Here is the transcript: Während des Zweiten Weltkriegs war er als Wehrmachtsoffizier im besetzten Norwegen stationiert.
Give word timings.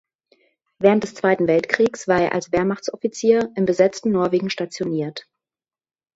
Während 0.79 1.03
des 1.03 1.13
Zweiten 1.13 1.45
Weltkriegs 1.45 2.07
war 2.07 2.19
er 2.19 2.33
als 2.33 2.51
Wehrmachtsoffizier 2.51 3.51
im 3.55 3.65
besetzten 3.65 4.09
Norwegen 4.09 4.49
stationiert. 4.49 5.27